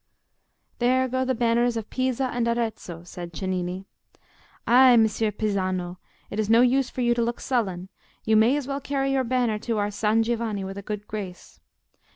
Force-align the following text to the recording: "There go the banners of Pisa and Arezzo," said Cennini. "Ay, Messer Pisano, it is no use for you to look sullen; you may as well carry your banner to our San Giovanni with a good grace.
"There 0.79 1.07
go 1.07 1.23
the 1.25 1.35
banners 1.35 1.77
of 1.77 1.91
Pisa 1.91 2.23
and 2.33 2.47
Arezzo," 2.47 3.03
said 3.03 3.33
Cennini. 3.33 3.85
"Ay, 4.65 4.97
Messer 4.97 5.31
Pisano, 5.31 5.99
it 6.31 6.39
is 6.39 6.49
no 6.49 6.61
use 6.61 6.89
for 6.89 7.01
you 7.01 7.13
to 7.13 7.21
look 7.21 7.39
sullen; 7.39 7.87
you 8.25 8.35
may 8.35 8.57
as 8.57 8.67
well 8.67 8.81
carry 8.81 9.11
your 9.11 9.23
banner 9.23 9.59
to 9.59 9.77
our 9.77 9.91
San 9.91 10.23
Giovanni 10.23 10.63
with 10.63 10.79
a 10.79 10.81
good 10.81 11.07
grace. 11.07 11.59